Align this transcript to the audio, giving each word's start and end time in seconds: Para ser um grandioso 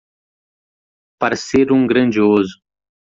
Para 1.19 1.35
ser 1.35 1.71
um 1.71 1.85
grandioso 1.85 2.59